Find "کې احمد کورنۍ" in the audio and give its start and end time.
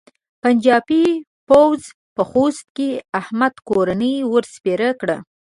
2.77-4.15